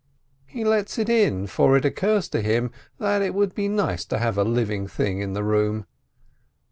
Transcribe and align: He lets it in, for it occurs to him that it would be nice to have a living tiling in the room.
He 0.47 0.63
lets 0.63 0.97
it 0.97 1.09
in, 1.09 1.45
for 1.45 1.77
it 1.77 1.85
occurs 1.85 2.27
to 2.29 2.41
him 2.41 2.71
that 2.97 3.21
it 3.21 3.35
would 3.35 3.53
be 3.53 3.67
nice 3.67 4.03
to 4.05 4.17
have 4.17 4.35
a 4.35 4.43
living 4.43 4.87
tiling 4.87 5.19
in 5.19 5.33
the 5.33 5.43
room. 5.43 5.85